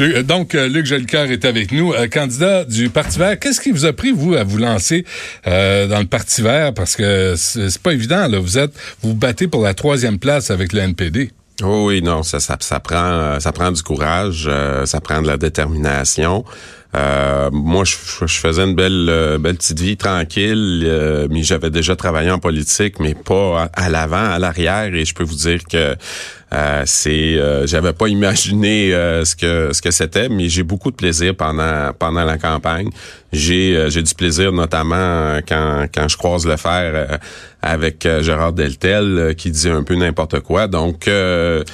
Donc, 0.00 0.54
euh, 0.54 0.68
Luc 0.68 0.86
Jolicoeur 0.86 1.26
est 1.30 1.44
avec 1.44 1.72
nous, 1.72 1.92
euh, 1.92 2.06
candidat 2.06 2.64
du 2.64 2.88
Parti 2.88 3.18
vert. 3.18 3.38
Qu'est-ce 3.38 3.60
qui 3.60 3.72
vous 3.72 3.84
a 3.84 3.92
pris, 3.92 4.12
vous, 4.12 4.34
à 4.34 4.44
vous 4.44 4.58
lancer 4.58 5.04
euh, 5.46 5.88
dans 5.88 5.98
le 5.98 6.06
Parti 6.06 6.40
vert? 6.40 6.72
Parce 6.72 6.94
que 6.94 7.34
c'est 7.36 7.78
pas 7.78 7.92
évident, 7.92 8.28
là. 8.28 8.38
Vous 8.38 8.58
êtes, 8.58 8.72
vous, 9.02 9.10
vous 9.10 9.14
battez 9.14 9.48
pour 9.48 9.62
la 9.62 9.74
troisième 9.74 10.18
place 10.18 10.50
avec 10.50 10.72
le 10.72 10.80
NPD. 10.80 11.32
Oh 11.64 11.86
oui, 11.88 12.00
non, 12.00 12.22
ça, 12.22 12.38
ça, 12.38 12.56
ça 12.60 12.78
prend, 12.78 13.40
ça 13.40 13.50
prend 13.50 13.72
du 13.72 13.82
courage, 13.82 14.48
ça 14.84 15.00
prend 15.00 15.20
de 15.20 15.26
la 15.26 15.36
détermination. 15.36 16.44
Euh, 16.96 17.50
moi, 17.52 17.82
je, 17.84 17.96
je, 18.24 18.38
faisais 18.38 18.62
une 18.62 18.76
belle, 18.76 19.38
belle 19.40 19.56
petite 19.56 19.80
vie 19.80 19.96
tranquille, 19.96 21.26
mais 21.28 21.42
j'avais 21.42 21.70
déjà 21.70 21.96
travaillé 21.96 22.30
en 22.30 22.38
politique, 22.38 23.00
mais 23.00 23.14
pas 23.14 23.68
à, 23.72 23.90
l'avant, 23.90 24.30
à 24.30 24.38
l'arrière. 24.38 24.94
Et 24.94 25.04
je 25.04 25.14
peux 25.14 25.24
vous 25.24 25.34
dire 25.34 25.64
que 25.68 25.96
euh, 26.47 26.47
c'est, 26.86 27.36
euh, 27.36 27.66
j'avais 27.66 27.92
pas 27.92 28.08
imaginé 28.08 28.92
euh, 28.94 29.24
ce 29.24 29.36
que 29.36 29.70
ce 29.72 29.82
que 29.82 29.90
c'était, 29.90 30.28
mais 30.28 30.48
j'ai 30.48 30.62
beaucoup 30.62 30.90
de 30.90 30.96
plaisir 30.96 31.34
pendant 31.34 31.92
pendant 31.98 32.24
la 32.24 32.38
campagne. 32.38 32.88
J'ai 33.32 33.76
euh, 33.76 33.90
j'ai 33.90 34.02
du 34.02 34.14
plaisir 34.14 34.52
notamment 34.52 35.38
quand 35.46 35.86
quand 35.94 36.08
je 36.08 36.16
croise 36.16 36.46
le 36.46 36.56
fer 36.56 37.18
avec 37.60 38.08
Gérard 38.20 38.52
Deltel 38.52 39.34
qui 39.36 39.50
dit 39.50 39.68
un 39.68 39.82
peu 39.82 39.96
n'importe 39.96 40.40
quoi. 40.40 40.68
Donc 40.68 41.10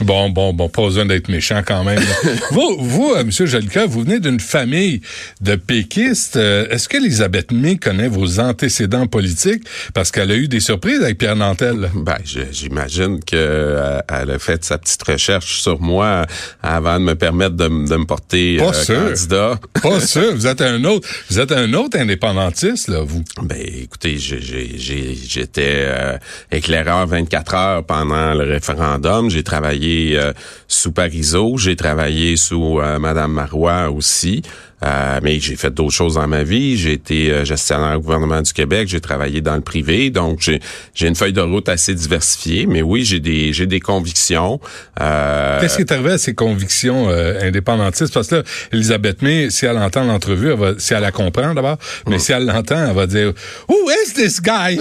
bon 0.00 0.30
bon 0.30 0.52
bon 0.52 0.68
pas 0.68 0.82
besoin 0.82 1.06
d'être 1.06 1.28
méchant 1.28 1.62
quand 1.64 1.84
même. 1.84 2.02
vous 2.50 2.76
vous 2.80 3.14
Monsieur 3.24 3.46
vous 3.86 4.02
venez 4.02 4.18
d'une 4.18 4.40
famille 4.40 5.02
de 5.40 5.54
péquistes. 5.54 6.36
Est-ce 6.36 6.88
qu'Elisabeth 6.88 7.52
May 7.52 7.76
connaît 7.76 8.08
vos 8.08 8.40
antécédents 8.40 9.06
politiques? 9.06 9.62
Parce 9.92 10.10
qu'elle 10.10 10.32
a 10.32 10.36
eu 10.36 10.48
des 10.48 10.60
surprises 10.60 11.02
avec 11.02 11.18
Pierre 11.18 11.36
Nantel 11.36 11.90
Ben 11.94 12.18
j'imagine 12.50 13.20
que 13.22 13.78
elle 14.08 14.30
a 14.30 14.38
fait 14.38 14.63
sa 14.64 14.78
petite 14.78 15.02
recherche 15.02 15.60
sur 15.60 15.80
moi 15.80 16.26
avant 16.62 16.98
de 16.98 17.04
me 17.04 17.14
permettre 17.14 17.54
de, 17.56 17.68
me 17.68 18.04
porter 18.04 18.56
Pas 18.56 18.72
euh, 18.90 19.10
candidat. 19.10 19.60
Pas 19.82 20.00
sûr. 20.00 20.34
Vous 20.34 20.46
êtes 20.46 20.60
un 20.60 20.82
autre. 20.84 21.08
Vous 21.30 21.38
êtes 21.38 21.52
un 21.52 21.72
autre 21.74 21.98
indépendantiste, 21.98 22.88
là, 22.88 23.02
vous. 23.02 23.22
Ben, 23.42 23.58
écoutez, 23.60 24.16
j'étais 24.18 25.84
euh, 25.86 26.18
éclaireur 26.50 27.06
24 27.06 27.54
heures 27.54 27.84
pendant 27.84 28.34
le 28.34 28.44
référendum. 28.44 29.30
J'ai 29.30 29.42
travaillé 29.42 30.18
euh, 30.18 30.32
sous 30.68 30.92
Parizeau. 30.92 31.56
J'ai 31.58 31.76
travaillé 31.76 32.36
sous 32.36 32.80
euh, 32.80 32.98
Madame 32.98 33.32
Marois 33.32 33.90
aussi. 33.90 34.42
Euh, 34.84 35.20
mais 35.22 35.40
j'ai 35.40 35.56
fait 35.56 35.72
d'autres 35.72 35.94
choses 35.94 36.14
dans 36.14 36.26
ma 36.26 36.42
vie. 36.42 36.76
J'ai 36.76 36.92
été 36.92 37.30
euh, 37.30 37.44
gestionnaire 37.44 37.96
au 37.96 38.00
gouvernement 38.00 38.42
du 38.42 38.52
Québec. 38.52 38.88
J'ai 38.88 39.00
travaillé 39.00 39.40
dans 39.40 39.54
le 39.54 39.60
privé. 39.60 40.10
Donc, 40.10 40.40
j'ai, 40.40 40.60
j'ai 40.94 41.08
une 41.08 41.14
feuille 41.14 41.32
de 41.32 41.40
route 41.40 41.68
assez 41.68 41.94
diversifiée. 41.94 42.66
Mais 42.66 42.82
oui, 42.82 43.04
j'ai 43.04 43.20
des, 43.20 43.52
j'ai 43.52 43.66
des 43.66 43.80
convictions. 43.80 44.60
Euh... 45.00 45.60
Qu'est-ce 45.60 45.76
qui 45.76 45.82
est 45.82 45.92
arrivé 45.92 46.12
à 46.12 46.18
ces 46.18 46.34
convictions 46.34 47.08
euh, 47.08 47.40
indépendantistes? 47.42 48.12
Parce 48.12 48.28
que 48.28 48.36
là, 48.36 48.42
Elisabeth 48.72 49.22
May, 49.22 49.50
si 49.50 49.64
elle 49.64 49.78
entend 49.78 50.04
l'entrevue, 50.04 50.52
elle 50.52 50.58
va, 50.58 50.72
si 50.78 50.92
elle 50.92 51.02
la 51.02 51.12
comprend 51.12 51.54
d'abord, 51.54 51.78
mais 52.06 52.16
mm. 52.16 52.20
si 52.20 52.32
elle 52.32 52.44
l'entend, 52.44 52.86
elle 52.88 52.94
va 52.94 53.06
dire 53.06 53.32
«Who 53.68 53.76
is 54.04 54.12
this 54.12 54.42
guy?» 54.42 54.76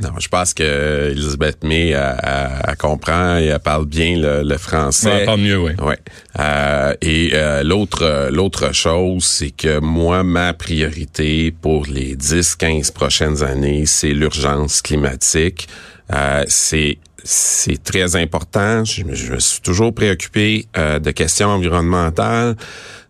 Non, 0.00 0.10
je 0.18 0.28
pense 0.28 0.54
que 0.54 1.10
Elisabeth 1.10 1.62
May, 1.62 1.90
elle, 1.90 2.16
elle, 2.66 2.76
comprend 2.76 3.38
et 3.38 3.46
elle 3.46 3.58
parle 3.60 3.86
bien 3.86 4.16
le, 4.18 4.42
le 4.42 4.58
français. 4.58 5.10
elle 5.20 5.26
parle 5.26 5.40
mieux, 5.40 5.58
oui. 5.58 5.72
Ouais. 5.80 5.98
et 7.00 7.32
l'autre 7.62 8.23
l'autre 8.30 8.74
chose, 8.74 9.24
c'est 9.24 9.50
que 9.50 9.80
moi, 9.80 10.22
ma 10.22 10.52
priorité 10.52 11.50
pour 11.50 11.86
les 11.86 12.16
10-15 12.16 12.92
prochaines 12.92 13.42
années, 13.42 13.86
c'est 13.86 14.12
l'urgence 14.12 14.82
climatique. 14.82 15.68
Euh, 16.12 16.44
c'est 16.48 16.98
c'est 17.26 17.82
très 17.82 18.16
important. 18.16 18.84
Je, 18.84 19.02
me 19.02 19.40
suis 19.40 19.60
toujours 19.62 19.94
préoccupé 19.94 20.66
euh, 20.76 20.98
de 20.98 21.10
questions 21.10 21.48
environnementales. 21.48 22.54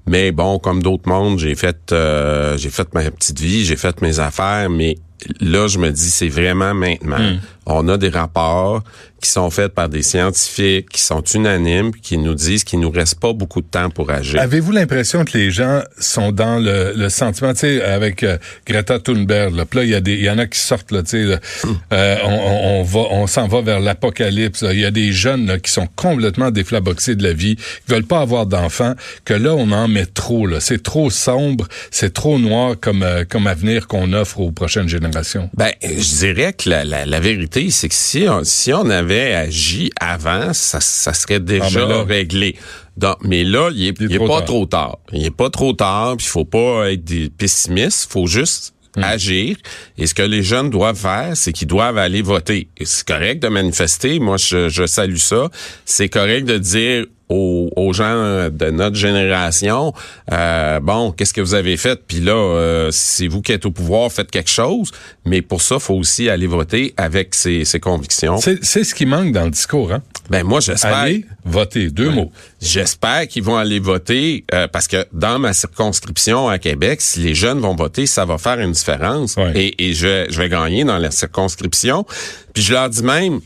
Mais 0.06 0.30
bon, 0.30 0.58
comme 0.60 0.82
d'autres 0.82 1.08
mondes, 1.08 1.38
j'ai 1.38 1.56
fait 1.56 1.90
euh, 1.92 2.56
j'ai 2.56 2.70
fait 2.70 2.92
ma 2.94 3.10
petite 3.10 3.40
vie, 3.40 3.64
j'ai 3.64 3.76
fait 3.76 4.00
mes 4.02 4.20
affaires, 4.20 4.70
mais 4.70 4.96
là, 5.40 5.66
je 5.66 5.78
me 5.78 5.90
dis, 5.90 6.10
c'est 6.10 6.28
vraiment 6.28 6.74
maintenant. 6.74 7.18
Hmm. 7.18 7.40
On 7.66 7.88
a 7.88 7.96
des 7.96 8.08
rapports 8.10 8.82
qui 9.24 9.30
sont 9.30 9.48
faits 9.48 9.72
par 9.72 9.88
des 9.88 10.02
scientifiques 10.02 10.90
qui 10.90 11.00
sont 11.00 11.22
unanimes, 11.22 11.92
qui 11.94 12.18
nous 12.18 12.34
disent 12.34 12.62
qu'il 12.62 12.80
nous 12.80 12.90
reste 12.90 13.18
pas 13.18 13.32
beaucoup 13.32 13.62
de 13.62 13.66
temps 13.66 13.88
pour 13.88 14.10
agir. 14.10 14.38
Avez-vous 14.38 14.70
l'impression 14.70 15.24
que 15.24 15.38
les 15.38 15.50
gens 15.50 15.80
sont 15.98 16.30
dans 16.30 16.58
le, 16.58 16.92
le 16.94 17.08
sentiment, 17.08 17.54
tu 17.54 17.60
sais, 17.60 17.82
avec 17.82 18.22
euh, 18.22 18.36
Greta 18.66 18.98
Thunberg, 18.98 19.54
là, 19.54 19.64
là 19.72 19.82
il 19.82 19.88
y 19.88 19.94
a 19.94 20.02
des, 20.02 20.12
il 20.12 20.24
y 20.24 20.28
en 20.28 20.36
a 20.36 20.46
qui 20.46 20.58
sortent, 20.58 20.92
là, 20.92 21.02
tu 21.02 21.26
sais, 21.26 21.40
hmm. 21.64 21.70
euh, 21.94 22.16
on, 22.24 22.80
on, 22.80 22.82
va, 22.82 23.00
on 23.12 23.26
s'en 23.26 23.48
va 23.48 23.62
vers 23.62 23.80
l'apocalypse. 23.80 24.62
Il 24.70 24.80
y 24.80 24.84
a 24.84 24.90
des 24.90 25.12
jeunes 25.12 25.46
là, 25.46 25.58
qui 25.58 25.72
sont 25.72 25.88
complètement 25.96 26.50
déflaboxés 26.50 27.16
de 27.16 27.22
la 27.22 27.32
vie, 27.32 27.56
qui 27.56 27.92
veulent 27.92 28.04
pas 28.04 28.20
avoir 28.20 28.44
d'enfants, 28.44 28.94
que 29.24 29.32
là, 29.32 29.54
on 29.54 29.72
en 29.72 29.88
met 29.88 30.06
trop. 30.06 30.46
Là, 30.46 30.60
c'est 30.60 30.82
trop 30.82 31.08
sombre, 31.08 31.66
c'est 31.90 32.12
trop 32.12 32.38
noir 32.38 32.74
comme 32.78 33.02
euh, 33.02 33.24
comme 33.26 33.46
avenir 33.46 33.86
qu'on 33.86 34.12
offre 34.12 34.40
aux 34.40 34.52
prochaines 34.52 34.88
générations. 34.88 35.48
Ben, 35.54 35.70
je 35.82 36.16
dirais 36.18 36.52
que 36.52 36.68
la, 36.68 36.84
la, 36.84 37.06
la 37.06 37.20
vérité, 37.20 37.53
c'est 37.70 37.88
que 37.88 37.94
si 37.94 38.26
on, 38.28 38.42
si 38.44 38.72
on 38.72 38.88
avait 38.90 39.34
agi 39.34 39.90
avant, 40.00 40.52
ça, 40.52 40.80
serait 40.80 41.40
déjà 41.40 41.86
ah, 41.88 42.02
réglé. 42.02 42.56
Donc, 42.96 43.16
mais 43.22 43.44
là, 43.44 43.70
il 43.72 43.86
est, 43.86 44.18
pas 44.26 44.42
trop 44.42 44.66
tard. 44.66 44.98
Il 45.12 45.24
est 45.24 45.30
pas 45.30 45.50
trop 45.50 45.72
tard, 45.72 46.16
puis 46.16 46.26
il 46.26 46.30
faut 46.30 46.44
pas 46.44 46.92
être 46.92 47.04
des 47.04 47.30
pessimistes, 47.30 48.10
faut 48.10 48.26
juste 48.26 48.74
hmm. 48.96 49.04
agir. 49.04 49.56
Et 49.98 50.06
ce 50.06 50.14
que 50.14 50.22
les 50.22 50.42
jeunes 50.42 50.70
doivent 50.70 50.98
faire, 50.98 51.36
c'est 51.36 51.52
qu'ils 51.52 51.68
doivent 51.68 51.98
aller 51.98 52.22
voter. 52.22 52.68
C'est 52.82 53.06
correct 53.06 53.42
de 53.42 53.48
manifester. 53.48 54.18
Moi, 54.18 54.36
je, 54.36 54.68
je 54.68 54.86
salue 54.86 55.16
ça. 55.16 55.48
C'est 55.84 56.08
correct 56.08 56.44
de 56.46 56.58
dire 56.58 57.06
aux, 57.28 57.92
gens 57.92 58.48
de 58.50 58.70
notre 58.70 58.96
génération, 58.96 59.92
euh, 60.32 60.80
bon, 60.80 61.12
qu'est-ce 61.12 61.32
que 61.32 61.40
vous 61.40 61.54
avez 61.54 61.76
fait? 61.76 62.00
Puis 62.06 62.20
là, 62.20 62.32
euh, 62.32 62.88
c'est 62.92 63.28
vous 63.28 63.40
qui 63.42 63.52
êtes 63.52 63.66
au 63.66 63.70
pouvoir, 63.70 64.10
faites 64.12 64.30
quelque 64.30 64.50
chose. 64.50 64.90
Mais 65.24 65.42
pour 65.42 65.62
ça, 65.62 65.78
faut 65.78 65.94
aussi 65.94 66.28
aller 66.28 66.46
voter 66.46 66.92
avec 66.96 67.34
ses, 67.34 67.64
convictions. 67.80 68.38
C'est 68.38 68.84
ce 68.84 68.94
qui 68.94 69.06
manque 69.06 69.32
dans 69.32 69.44
le 69.44 69.50
discours, 69.50 69.92
hein? 69.92 70.02
Ben 70.30 70.44
moi, 70.44 70.60
j'espère. 70.60 70.94
Aller 70.94 71.26
voter, 71.44 71.90
deux 71.90 72.10
mots. 72.10 72.32
J'espère 72.60 73.28
qu'ils 73.28 73.42
vont 73.42 73.56
aller 73.56 73.78
voter 73.78 74.44
euh, 74.54 74.68
parce 74.68 74.88
que 74.88 75.06
dans 75.12 75.38
ma 75.38 75.52
circonscription 75.52 76.48
à 76.48 76.58
Québec, 76.58 77.00
si 77.00 77.20
les 77.20 77.34
jeunes 77.34 77.58
vont 77.58 77.74
voter, 77.74 78.06
ça 78.06 78.24
va 78.24 78.38
faire 78.38 78.58
une 78.58 78.72
différence. 78.72 79.36
Et, 79.54 79.88
et 79.88 79.92
je, 79.92 80.26
je 80.30 80.38
vais 80.38 80.48
gagner 80.48 80.84
dans 80.84 80.98
la 80.98 81.10
circonscription. 81.10 82.06
Puis 82.54 82.62
je 82.62 82.72
leur 82.72 82.88
dis 82.88 83.02
même, 83.02 83.40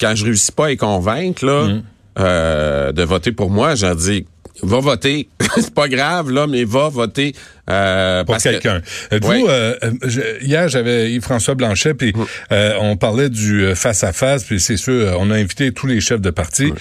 quand 0.00 0.14
je 0.14 0.24
réussis 0.24 0.52
pas 0.52 0.66
à 0.66 0.68
les 0.68 0.76
convaincre, 0.76 1.44
là, 1.44 1.64
mm. 1.64 1.82
Euh, 2.18 2.92
de 2.92 3.02
voter 3.02 3.32
pour 3.32 3.50
moi, 3.50 3.74
j'ai 3.74 3.94
dit 3.94 4.26
va 4.62 4.80
voter. 4.80 5.28
c'est 5.56 5.72
pas 5.72 5.88
grave, 5.88 6.30
là, 6.30 6.46
mais 6.46 6.64
va 6.64 6.88
voter. 6.88 7.34
Euh, 7.70 8.24
pour 8.24 8.36
quelqu'un. 8.36 8.82
Vous, 9.10 9.46
euh, 9.48 9.74
hier, 10.42 10.68
j'avais 10.68 11.12
Yves-François 11.12 11.54
Blanchet, 11.54 11.94
puis 11.94 12.12
on 12.50 12.96
parlait 12.96 13.30
du 13.30 13.74
face-à-face, 13.74 14.44
puis 14.44 14.60
c'est 14.60 14.76
sûr, 14.76 15.16
on 15.18 15.30
a 15.30 15.36
invité 15.36 15.72
tous 15.72 15.86
les 15.86 16.00
chefs 16.00 16.20
de 16.20 16.30
parti. 16.30 16.72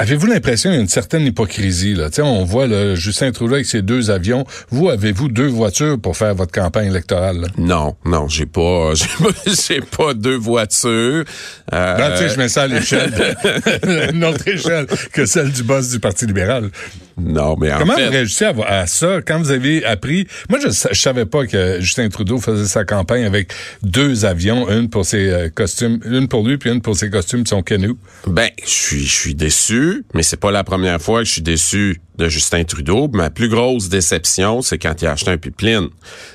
Avez-vous 0.00 0.26
l'impression 0.26 0.70
qu'il 0.70 0.76
y 0.76 0.78
a 0.78 0.82
une 0.82 0.88
certaine 0.88 1.26
hypocrisie 1.26 1.94
là? 1.94 2.08
On 2.22 2.44
voit 2.44 2.68
là, 2.68 2.94
Justin 2.94 3.32
Trudeau 3.32 3.54
avec 3.54 3.66
ses 3.66 3.82
deux 3.82 4.12
avions. 4.12 4.46
Vous 4.70 4.88
avez-vous 4.88 5.28
deux 5.28 5.48
voitures 5.48 6.00
pour 6.00 6.16
faire 6.16 6.36
votre 6.36 6.52
campagne 6.52 6.86
électorale 6.86 7.48
Non, 7.58 7.96
non, 8.04 8.28
j'ai 8.28 8.46
pas, 8.46 8.92
j'ai 8.94 9.80
pas, 9.80 10.14
deux 10.14 10.36
voitures. 10.36 11.24
Euh... 11.72 11.96
Ben, 11.96 12.12
tu 12.12 12.18
sais, 12.18 12.28
je 12.28 12.38
mets 12.38 12.48
ça 12.48 12.62
à 12.62 12.66
l'échelle, 12.68 13.12
une 14.12 14.24
autre 14.24 14.46
échelle 14.46 14.86
que 15.12 15.26
celle 15.26 15.50
du 15.50 15.64
boss 15.64 15.90
du 15.90 15.98
Parti 15.98 16.26
libéral. 16.26 16.70
Non, 17.18 17.56
mais 17.58 17.72
en 17.72 17.78
Comment 17.78 17.94
fait... 17.94 18.06
vous 18.06 18.12
réagissez 18.12 18.44
à, 18.44 18.86
ça? 18.86 19.20
Quand 19.26 19.38
vous 19.38 19.50
avez 19.50 19.84
appris... 19.84 20.26
Moi, 20.48 20.58
je, 20.62 20.68
je 20.68 21.00
savais 21.00 21.26
pas 21.26 21.46
que 21.46 21.80
Justin 21.80 22.08
Trudeau 22.08 22.38
faisait 22.38 22.66
sa 22.66 22.84
campagne 22.84 23.24
avec 23.24 23.52
deux 23.82 24.24
avions, 24.24 24.70
une 24.70 24.88
pour 24.88 25.04
ses 25.04 25.28
euh, 25.28 25.48
costumes, 25.48 26.00
une 26.04 26.28
pour 26.28 26.46
lui, 26.46 26.58
puis 26.58 26.70
une 26.70 26.80
pour 26.80 26.96
ses 26.96 27.10
costumes 27.10 27.42
de 27.42 27.48
son 27.48 27.62
canoë. 27.62 27.94
Ben, 28.26 28.50
je 28.62 28.70
suis, 28.70 29.04
je 29.04 29.14
suis 29.14 29.34
déçu, 29.34 30.04
mais 30.14 30.22
c'est 30.22 30.38
pas 30.38 30.50
la 30.50 30.64
première 30.64 31.00
fois 31.00 31.20
que 31.20 31.26
je 31.26 31.32
suis 31.32 31.42
déçu 31.42 32.00
de 32.16 32.28
Justin 32.28 32.64
Trudeau. 32.64 33.08
Ma 33.12 33.30
plus 33.30 33.48
grosse 33.48 33.88
déception, 33.88 34.62
c'est 34.62 34.78
quand 34.78 35.00
il 35.02 35.06
a 35.06 35.12
acheté 35.12 35.30
un 35.30 35.38
pipeline. 35.38 35.88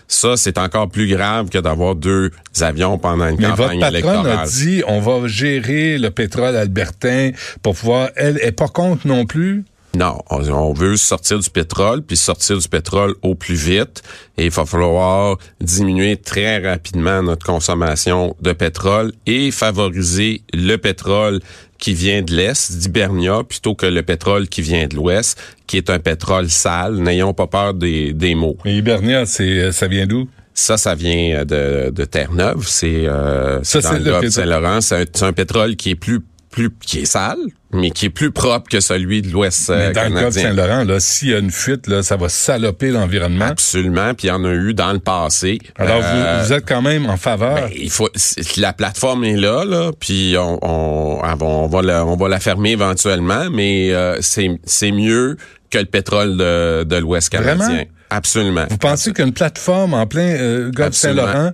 Ça, 0.08 0.38
c'est 0.38 0.58
encore 0.58 0.90
plus 0.90 1.08
grave 1.08 1.50
que 1.50 1.58
d'avoir 1.58 1.96
deux 1.96 2.31
avions 2.62 2.98
pendant 2.98 3.28
une 3.28 3.38
campagne 3.38 3.80
votre 3.80 4.02
patronne 4.02 4.28
a 4.28 4.46
dit, 4.46 4.81
on 4.88 5.00
va 5.00 5.28
gérer 5.28 5.98
le 5.98 6.10
pétrole 6.10 6.56
albertain 6.56 7.31
pour 7.62 7.75
pouvoir... 7.75 8.10
Elle 8.16 8.40
est 8.42 8.52
pas 8.54 8.68
contre 8.68 9.08
non 9.08 9.25
plus? 9.25 9.63
Non, 9.95 10.18
on 10.31 10.74
veut 10.74 10.98
sortir 10.98 11.38
du 11.38 11.50
pétrole, 11.51 12.01
puis 12.01 12.18
sortir 12.18 12.57
du 12.57 12.68
pétrole 12.68 13.13
au 13.22 13.36
plus 13.36 13.54
vite. 13.54 14.01
Et 14.38 14.45
il 14.45 14.50
va 14.50 14.66
falloir 14.66 15.38
diminuer 15.62 16.18
très 16.18 16.57
rapidement 16.57 17.22
notre 17.22 17.45
consommation 17.45 18.36
de 18.42 18.54
pétrole 18.54 19.13
et 19.28 19.51
favoriser 19.51 20.42
le 20.51 20.78
pétrole 20.78 21.42
qui 21.78 21.94
vient 21.94 22.24
de 22.24 22.34
l'Est, 22.34 22.78
d'Hibernia, 22.78 23.44
plutôt 23.48 23.75
que 23.75 23.86
le 23.86 24.01
pétrole 24.01 24.48
qui 24.48 24.62
vient 24.62 24.88
de 24.88 24.95
l'Ouest, 24.95 25.38
qui 25.68 25.78
est 25.78 25.92
un 25.92 26.00
pétrole 26.00 26.50
sale. 26.50 26.96
N'ayons 26.96 27.34
pas 27.34 27.48
peur 27.48 27.75
des, 27.75 28.13
des 28.13 28.34
mots. 28.34 28.57
Et 28.66 28.78
Hibernia, 28.78 29.28
c'est, 29.28 29.72
ça 29.72 29.88
vient 29.88 30.07
d'où? 30.07 30.28
Ça, 30.56 30.78
ça 30.78 30.96
vient 30.96 31.46
de, 31.46 31.89
de 31.89 32.06
Terre-Neuve. 32.06 32.66
C'est, 32.68 33.04
euh, 33.06 33.60
dans 33.60 34.22
le 34.22 34.30
Saint-Laurent. 34.30 34.81
C'est 34.81 35.24
un, 35.24 35.34
pétrole 35.34 35.75
qui 35.75 35.92
est 35.92 35.96
plus 35.96 36.22
plus 36.54 36.70
qui 36.86 37.00
est 37.00 37.06
sale, 37.06 37.40
mais 37.74 37.90
qui 37.90 38.06
est 38.06 38.10
plus 38.12 38.32
propre 38.32 38.70
que 38.70 38.80
celui 38.80 39.24
de 39.24 39.30
l'Ouest 39.30 39.70
euh, 39.72 39.92
canadien. 39.92 40.10
Dans 40.10 40.16
le 40.16 40.22
cas 40.22 40.30
de 40.30 40.34
Saint-Laurent, 40.34 40.84
là, 40.84 41.00
s'il 41.00 41.30
y 41.30 41.34
a 41.34 41.40
une 41.40 41.52
fuite, 41.52 41.88
là, 41.88 42.04
ça 42.04 42.16
va 42.16 42.30
saloper 42.30 42.92
l'environnement. 42.92 43.46
Absolument, 43.46 44.14
puis 44.14 44.28
il 44.28 44.30
y 44.30 44.32
en 44.32 44.46
a 44.46 44.52
eu 44.52 44.74
dans 44.74 44.94
le 44.94 45.00
passé. 45.00 45.58
Alors 45.78 46.02
vous, 46.02 46.46
vous, 46.46 46.54
êtes 46.54 46.66
quand 46.66 46.84
même 46.84 47.08
en 47.08 47.18
faveur. 47.18 47.56
Ben, 47.56 47.70
il 47.76 47.90
faut 47.90 48.10
la 48.58 48.74
plateforme 48.74 49.24
est 49.24 49.36
là, 49.36 49.66
là, 49.66 49.92
puis 50.00 50.36
on, 50.38 50.60
on, 50.62 51.22
on 51.42 51.68
va 51.68 51.82
la, 51.82 52.06
on 52.06 52.16
va 52.16 52.30
la 52.30 52.40
fermer 52.40 52.72
éventuellement, 52.72 53.50
mais 53.52 53.92
euh, 53.92 54.18
c'est 54.22 54.52
c'est 54.64 54.92
mieux 54.92 55.38
que 55.72 55.80
le 55.80 55.86
pétrole 55.86 56.38
de, 56.38 56.84
de 56.84 56.96
l'Ouest 56.98 57.30
canadien. 57.30 57.66
Vraiment? 57.66 57.84
Absolument. 58.12 58.66
Vous 58.70 58.78
pensez 58.78 59.12
qu'une 59.12 59.34
plateforme 59.34 59.96
en 59.96 60.06
plein 60.06 60.36
euh, 60.36 60.70
Golfe 60.72 60.94
Saint-Laurent 60.94 61.52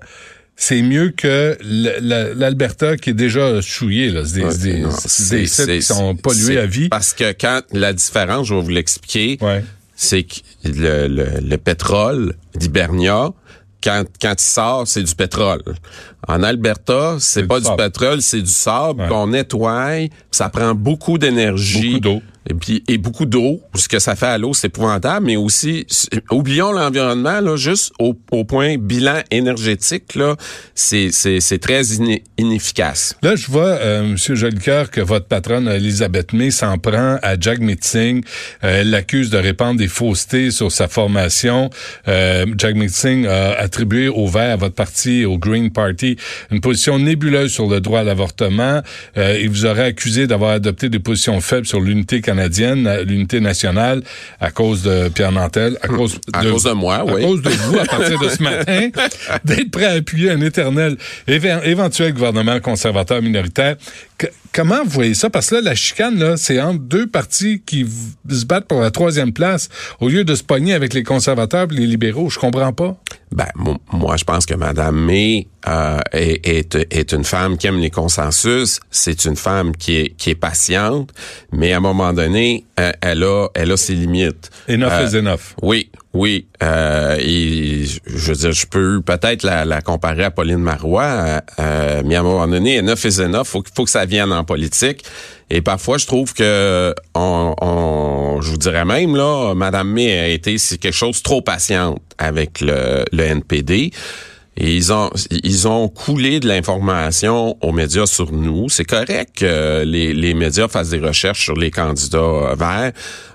c'est 0.61 0.81
mieux 0.81 1.11
que 1.11 1.57
l'Alberta 1.61 2.97
qui 2.97 3.11
est 3.11 3.13
déjà 3.13 3.61
souillé. 3.61 4.11
Là. 4.11 4.23
C'est 4.25 4.41
des, 4.61 4.83
des, 4.83 5.47
sites 5.47 5.65
qui 5.65 5.81
sont 5.81 6.17
pollués 6.17 6.59
à 6.59 6.65
vie. 6.65 6.89
Parce 6.89 7.13
que 7.13 7.31
quand 7.31 7.61
la 7.71 7.93
différence, 7.93 8.47
je 8.47 8.55
vais 8.55 8.61
vous 8.61 8.69
l'expliquer, 8.69 9.39
c'est 9.95 10.23
que 10.23 10.35
le, 10.65 11.07
le, 11.07 11.27
le 11.41 11.57
pétrole 11.57 12.35
d'Hibernia, 12.55 13.29
quand, 13.81 14.03
quand 14.21 14.33
il 14.37 14.43
sort, 14.43 14.85
c'est 14.85 15.01
du 15.03 15.15
pétrole. 15.15 15.63
En 16.27 16.43
Alberta, 16.43 17.17
c'est 17.19 17.47
pas 17.47 17.59
du, 17.59 17.69
pétrole, 17.77 18.21
c'est 18.21 18.41
du 18.41 18.51
sable 18.51 19.07
qu'on 19.07 19.27
nettoie. 19.27 20.07
Ça 20.31 20.49
prend 20.49 20.75
beaucoup 20.75 21.17
d'énergie. 21.17 21.93
Beaucoup 21.93 21.99
d'eau 21.99 22.21
et 22.49 22.53
puis 22.53 22.83
et 22.87 22.97
beaucoup 22.97 23.25
d'eau. 23.25 23.61
Ce 23.75 23.87
que 23.87 23.99
ça 23.99 24.15
fait 24.15 24.25
à 24.25 24.37
l'eau, 24.37 24.53
c'est 24.53 24.67
épouvantable, 24.67 25.25
mais 25.25 25.35
aussi 25.35 25.85
oublions 26.31 26.71
l'environnement 26.71 27.39
là, 27.39 27.55
juste 27.55 27.93
au, 27.99 28.15
au, 28.31 28.43
point 28.43 28.77
bilan 28.77 29.21
énergétique 29.31 30.15
là, 30.15 30.35
c'est 30.75 31.11
c'est 31.11 31.59
très 31.59 31.83
inefficace. 32.37 33.15
Là, 33.21 33.35
je 33.35 33.47
vois 33.47 33.63
euh, 33.63 34.03
monsieur 34.03 34.35
Jolicoeur 34.35 34.89
que 34.89 35.01
votre 35.01 35.27
patronne 35.27 35.67
Elisabeth 35.67 36.33
May 36.33 36.51
s'en 36.51 36.77
prend 36.77 37.17
à 37.21 37.39
Jack 37.39 37.59
Meeting, 37.59 38.23
euh, 38.63 38.81
elle 38.81 38.89
l'accuse 38.89 39.29
de 39.29 39.37
répandre 39.37 39.77
des 39.77 39.87
faussetés 39.87 40.51
sur 40.51 40.71
sa 40.71 40.87
formation. 40.87 41.69
Euh, 42.07 42.45
Jack 42.57 42.75
Meeting 42.75 43.27
a 43.27 43.51
attribué 43.59 44.07
au 44.07 44.27
vert 44.27 44.53
à 44.53 44.55
votre 44.55 44.75
parti 44.75 45.25
au 45.25 45.37
Green 45.37 45.71
Party 45.71 46.08
une 46.51 46.61
position 46.61 46.99
nébuleuse 46.99 47.51
sur 47.51 47.67
le 47.67 47.81
droit 47.81 48.01
à 48.01 48.03
l'avortement. 48.03 48.81
Euh, 49.17 49.37
il 49.41 49.49
vous 49.49 49.65
aurait 49.65 49.85
accusé 49.85 50.27
d'avoir 50.27 50.51
adopté 50.51 50.89
des 50.89 50.99
positions 50.99 51.39
faibles 51.41 51.67
sur 51.67 51.81
l'unité 51.81 52.21
canadienne, 52.21 52.89
l'unité 53.05 53.39
nationale, 53.39 54.01
à 54.39 54.51
cause 54.51 54.83
de 54.83 55.09
Pierre 55.09 55.31
Nantel, 55.31 55.77
à 55.81 55.87
cause 55.87 56.15
de, 56.33 56.37
à 56.37 56.43
cause 56.43 56.63
de 56.63 56.71
moi, 56.71 57.03
oui. 57.05 57.23
À 57.23 57.27
cause 57.27 57.41
de 57.41 57.49
vous, 57.49 57.79
à 57.79 57.85
partir 57.85 58.19
de 58.19 58.29
ce 58.29 58.43
matin, 58.43 58.89
d'être 59.45 59.71
prêt 59.71 59.85
à 59.85 59.91
appuyer 59.91 60.31
un 60.31 60.41
éternel 60.41 60.97
éventuel 61.27 62.13
gouvernement 62.13 62.59
conservateur 62.59 63.21
minoritaire. 63.21 63.75
Comment 64.53 64.83
vous 64.83 64.89
voyez 64.89 65.13
ça? 65.13 65.29
Parce 65.29 65.49
que 65.49 65.55
là, 65.55 65.61
la 65.61 65.75
chicane, 65.75 66.17
là, 66.17 66.37
c'est 66.37 66.59
entre 66.59 66.79
deux 66.79 67.07
partis 67.07 67.61
qui 67.65 67.85
se 68.29 68.45
battent 68.45 68.67
pour 68.67 68.81
la 68.81 68.91
troisième 68.91 69.33
place, 69.33 69.69
au 69.99 70.09
lieu 70.09 70.23
de 70.23 70.35
se 70.35 70.43
pogner 70.43 70.73
avec 70.73 70.93
les 70.93 71.03
conservateurs 71.03 71.67
et 71.71 71.75
les 71.75 71.87
libéraux. 71.87 72.29
Je 72.29 72.39
comprends 72.39 72.73
pas. 72.73 72.97
Ben, 73.31 73.47
moi, 73.91 74.17
je 74.17 74.23
pense 74.23 74.45
que 74.45 74.55
Mme 74.55 75.05
May 75.05 75.47
euh, 75.67 75.99
est, 76.13 76.47
est, 76.47 76.75
est, 76.75 77.11
une 77.11 77.23
femme 77.23 77.57
qui 77.57 77.67
aime 77.67 77.79
les 77.79 77.91
consensus. 77.91 78.79
C'est 78.89 79.25
une 79.25 79.35
femme 79.35 79.75
qui 79.75 79.97
est, 79.97 80.09
qui 80.17 80.31
est 80.31 80.35
patiente, 80.35 81.11
mais 81.51 81.73
à 81.73 81.77
un 81.77 81.81
moment 81.81 82.11
donné, 82.13 82.65
euh, 82.79 82.91
elle 83.01 83.23
a, 83.23 83.47
elle 83.53 83.71
a 83.71 83.77
ses 83.77 83.93
limites. 83.93 84.49
Enough 84.67 84.89
euh, 84.91 85.07
is 85.07 85.15
enough. 85.15 85.55
Oui, 85.61 85.91
oui. 86.13 86.47
Euh, 86.63 87.17
et, 87.19 87.85
je 88.05 88.31
veux 88.31 88.35
dire, 88.35 88.51
je 88.51 88.65
peux 88.65 89.01
peut-être 89.01 89.43
la, 89.43 89.63
la, 89.65 89.81
comparer 89.81 90.23
à 90.23 90.31
Pauline 90.31 90.57
Marois, 90.57 91.41
euh, 91.59 92.01
mais 92.05 92.15
à 92.15 92.21
un 92.21 92.23
moment 92.23 92.47
donné, 92.47 92.79
enough 92.79 93.03
is 93.05 93.21
enough. 93.21 93.45
Faut, 93.45 93.63
faut 93.75 93.83
que 93.83 93.91
ça 93.91 94.05
vienne 94.05 94.31
en 94.31 94.43
politique. 94.43 95.03
Et 95.51 95.61
parfois, 95.61 95.97
je 95.97 96.07
trouve 96.07 96.33
que 96.33 96.93
on, 97.15 97.55
on, 97.61 98.41
je 98.41 98.49
vous 98.51 98.57
dirais 98.57 98.85
même 98.85 99.15
là, 99.15 99.53
Madame 99.55 99.91
May 99.91 100.17
a 100.17 100.27
été 100.27 100.57
quelque 100.57 100.91
chose 100.91 101.21
trop 101.21 101.41
patiente 101.41 102.01
avec 102.17 102.61
le, 102.61 103.05
le 103.11 103.23
NPD. 103.23 103.91
Et 104.59 104.75
ils 104.75 104.91
ont 104.93 105.09
ils 105.43 105.67
ont 105.67 105.87
coulé 105.87 106.39
de 106.39 106.47
l'information 106.47 107.57
aux 107.61 107.71
médias 107.71 108.05
sur 108.05 108.31
nous. 108.31 108.69
C'est 108.69 108.85
correct 108.85 109.37
que 109.37 109.83
les, 109.83 110.13
les 110.13 110.33
médias 110.33 110.67
fassent 110.67 110.89
des 110.89 110.99
recherches 110.99 111.43
sur 111.43 111.55
les 111.55 111.71
candidats 111.71 112.53
verts, 112.57 112.91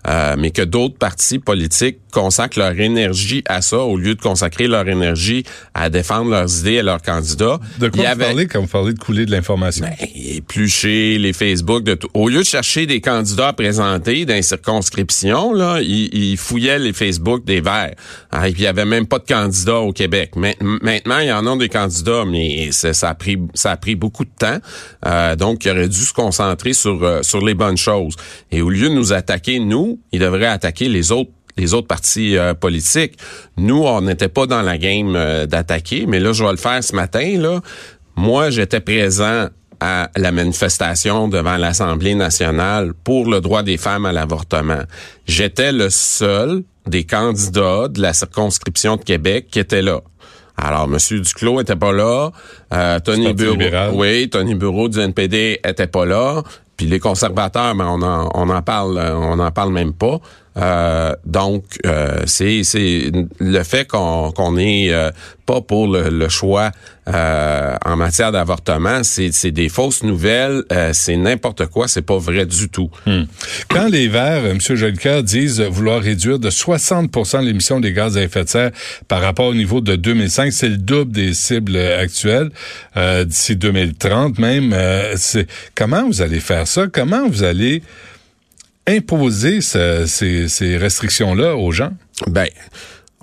euh, 0.07 0.37
mais 0.39 0.51
que 0.51 0.63
d'autres 0.63 0.99
partis 0.99 1.39
politiques 1.39 1.99
consacrent 2.13 2.59
leur 2.59 2.79
énergie 2.79 3.43
à 3.47 3.61
ça 3.61 3.79
au 3.79 3.97
lieu 3.97 4.15
de 4.15 4.21
consacrer 4.21 4.69
leur 4.69 4.89
énergie 4.89 5.45
à 5.75 5.91
défendre 5.91 6.31
leurs 6.31 6.61
idées 6.61 6.75
et 6.75 6.83
leurs 6.83 7.03
candidats. 7.03 7.59
De 7.79 7.89
quoi 7.89 8.15
vous 8.15 8.21
parlez 8.21 8.47
quand 8.47 8.61
vous 8.61 8.69
parlez 8.69 8.93
de 8.93 8.99
couler 8.99 9.27
de 9.27 9.33
l'information? 9.33 9.87
Ben, 9.87 10.09
éplucher 10.15 11.19
les 11.19 11.33
Facebook 11.33 11.83
de 11.83 11.95
tout. 11.95 12.09
Au 12.15 12.29
lieu 12.29 12.39
de 12.39 12.45
chercher 12.45 12.87
des 12.87 13.01
candidats 13.01 13.49
à 13.49 13.53
présenter 13.53 14.25
dans 14.25 14.35
les 14.35 14.43
circonscriptions, 14.43 15.53
là, 15.53 15.81
ils, 15.81 16.37
fouillaient 16.37 16.79
les 16.79 16.93
Facebook 16.93 17.45
des 17.45 17.61
Verts. 17.61 17.95
Ah, 18.31 18.49
et 18.49 18.53
puis 18.53 18.63
il 18.63 18.65
y 18.65 18.69
avait 18.69 18.85
même 18.85 19.07
pas 19.07 19.19
de 19.19 19.27
candidats 19.27 19.79
au 19.79 19.93
Québec. 19.93 20.33
Maintenant, 20.37 21.14
il 21.19 21.29
y 21.29 21.33
en 21.33 21.47
a 21.47 21.57
des 21.57 21.69
candidats, 21.69 22.25
mais 22.27 22.71
ça, 22.73 23.09
a 23.09 23.15
pris 23.15 23.39
ça 23.55 23.73
a 23.73 23.77
pris 23.77 23.95
beaucoup 23.95 24.25
de 24.25 24.31
temps. 24.37 24.59
Euh, 25.07 25.37
donc, 25.37 25.65
il 25.65 25.71
aurait 25.71 25.89
dû 25.89 26.01
se 26.01 26.13
concentrer 26.13 26.73
sur 26.73 27.03
euh, 27.03 27.23
sur 27.23 27.45
les 27.45 27.55
bonnes 27.55 27.77
choses. 27.77 28.17
Et 28.51 28.63
au 28.63 28.71
lieu 28.71 28.89
de 28.89 28.95
nous 28.95 29.13
attaquer 29.13 29.59
nous, 29.59 30.01
il 30.13 30.21
devrait 30.21 30.47
attaquer 30.47 30.89
les 30.89 31.13
autres 31.13 31.31
les 31.57 31.73
autres 31.73 31.87
partis 31.87 32.37
euh, 32.37 32.55
politiques. 32.55 33.17
Nous, 33.57 33.83
on 33.83 34.01
n'était 34.01 34.29
pas 34.29 34.47
dans 34.47 34.63
la 34.63 34.77
game 34.77 35.13
d'attaquer, 35.47 36.07
mais 36.07 36.19
là, 36.19 36.33
je 36.33 36.43
vais 36.43 36.51
le 36.51 36.57
faire 36.57 36.83
ce 36.83 36.97
matin. 36.97 37.39
Là, 37.39 37.61
moi, 38.17 38.51
j'étais 38.51 38.81
présent 38.81 39.49
à 39.81 40.11
la 40.17 40.33
manifestation 40.33 41.29
devant 41.29 41.57
l'Assemblée 41.57 42.15
nationale 42.15 42.95
pour 42.95 43.29
le 43.29 43.41
droit 43.41 43.63
des 43.63 43.77
femmes 43.77 44.07
à 44.07 44.13
l'avortement. 44.13 44.83
J'étais 45.27 45.73
le 45.73 45.91
seul 45.91 46.63
des 46.87 47.05
candidats 47.05 47.89
de 47.89 48.01
la 48.01 48.13
circonscription 48.13 48.97
de 48.97 49.03
Québec 49.03 49.49
qui 49.51 49.59
était 49.59 49.83
là. 49.83 50.01
Alors, 50.57 50.85
M. 50.85 50.99
Duclos 51.21 51.61
était 51.61 51.77
pas 51.77 51.93
là. 51.93 52.31
Euh, 52.73 52.99
Tony 53.01 53.33
Bureau, 53.35 53.57
oui, 53.95 54.29
Tony 54.31 54.55
Bureau 54.55 54.89
du 54.89 55.01
NPD 55.01 55.61
était 55.65 55.87
pas 55.87 56.05
là. 56.05 56.43
Puis 56.77 56.87
les 56.87 56.99
conservateurs, 56.99 57.75
ben 57.75 57.87
on 57.87 58.03
en, 58.03 58.31
on 58.35 58.51
en 58.51 58.63
parle, 58.63 58.99
on 58.99 59.39
en 59.39 59.51
parle 59.51 59.73
même 59.73 59.93
pas. 59.93 60.21
Euh, 60.57 61.15
donc, 61.25 61.65
euh, 61.85 62.23
c'est 62.27 62.63
le 63.41 63.63
fait 63.63 63.87
qu'on 63.87 64.31
qu'on 64.31 64.57
est 64.57 64.93
euh, 64.93 65.11
pas 65.47 65.61
pour 65.61 65.89
le, 65.89 66.29
choix 66.29 66.71
euh, 67.09 67.77
en 67.85 67.97
matière 67.97 68.33
d'avortement, 68.33 69.03
c'est 69.03 69.51
des 69.51 69.69
fausses 69.69 70.03
nouvelles, 70.03 70.63
c'est 70.93 71.17
n'importe 71.17 71.67
quoi, 71.67 71.89
c'est 71.89 72.03
pas 72.03 72.19
vrai 72.19 72.47
du 72.47 72.69
tout. 72.69 72.91
Hmm. 73.07 73.25
Quand 73.69 73.89
les 73.89 74.09
Verts, 74.09 74.47
M. 74.47 74.59
Jolicoeur, 74.61 75.23
disent 75.23 75.61
vouloir 75.61 76.01
réduire 76.01 76.39
de 76.39 76.51
60% 76.51 77.45
l'émission 77.45 77.81
des 77.81 77.93
gaz 77.93 78.17
à 78.17 78.23
effet 78.23 78.45
de 78.45 78.49
serre 78.49 78.71
par 79.09 79.21
rapport 79.21 79.47
au 79.47 79.55
niveau 79.55 79.81
de 79.81 79.97
2005, 79.97 80.53
c'est 80.53 80.69
le 80.69 80.79
double 80.79 81.13
des 81.13 81.35
cibles 81.35 81.77
actuelles 81.77 82.51
d'ici 82.97 83.57
2030 83.57 84.39
même. 84.39 84.75
c'est 85.17 85.47
comment 85.75 86.07
vous 86.07 86.23
allez 86.23 86.41
faire 86.41 86.67
ça? 86.67 86.87
Comment 86.91 87.29
vous 87.29 87.43
allez 87.43 87.83
imposer 88.87 89.61
ces, 89.61 90.07
ces 90.07 90.77
restrictions-là 90.77 91.57
aux 91.57 91.73
gens? 91.73 91.93
Ben, 92.29 92.49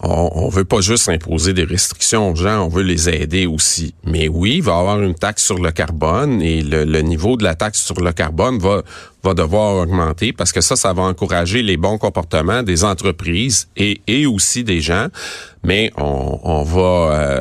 on, 0.03 0.29
on 0.33 0.49
veut 0.49 0.65
pas 0.65 0.81
juste 0.81 1.09
imposer 1.09 1.53
des 1.53 1.63
restrictions 1.63 2.31
aux 2.31 2.35
gens, 2.35 2.65
on 2.65 2.69
veut 2.69 2.83
les 2.83 3.09
aider 3.09 3.45
aussi. 3.45 3.93
Mais 4.03 4.27
oui, 4.27 4.55
il 4.57 4.63
va 4.63 4.73
y 4.73 4.79
avoir 4.79 5.01
une 5.01 5.15
taxe 5.15 5.43
sur 5.43 5.59
le 5.59 5.71
carbone 5.71 6.41
et 6.41 6.61
le, 6.61 6.85
le 6.85 7.01
niveau 7.01 7.37
de 7.37 7.43
la 7.43 7.55
taxe 7.55 7.83
sur 7.83 7.99
le 8.01 8.11
carbone 8.11 8.57
va 8.59 8.83
va 9.23 9.33
devoir 9.33 9.75
augmenter 9.75 10.33
parce 10.33 10.51
que 10.51 10.61
ça, 10.61 10.75
ça 10.75 10.93
va 10.93 11.03
encourager 11.03 11.61
les 11.61 11.77
bons 11.77 11.97
comportements 11.97 12.63
des 12.63 12.83
entreprises 12.83 13.67
et, 13.77 14.01
et 14.07 14.25
aussi 14.25 14.63
des 14.63 14.81
gens. 14.81 15.07
Mais 15.63 15.91
on, 15.95 16.39
on 16.43 16.63
va 16.63 16.79
euh, 16.81 17.39